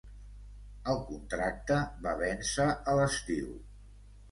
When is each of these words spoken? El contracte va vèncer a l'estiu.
El 0.93 0.97
contracte 1.09 1.77
va 2.07 2.15
vèncer 2.23 2.67
a 2.95 2.99
l'estiu. 3.03 3.55